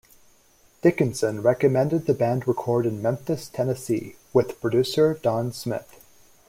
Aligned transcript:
Dickinson 0.81 1.43
recommended 1.43 2.07
the 2.07 2.15
band 2.15 2.47
record 2.47 2.87
in 2.87 3.03
Memphis, 3.03 3.47
Tennessee, 3.47 4.15
with 4.33 4.59
producer 4.59 5.19
Don 5.21 5.53
Smith. 5.53 5.99